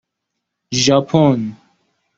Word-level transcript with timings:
ژاپن 0.83 1.41